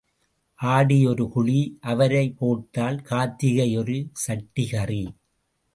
[0.59, 1.59] ஆடி ஒரு குழி
[1.81, 5.03] அவரை போட்டால் கார்த்திகை ஒரு சட்டி கறி.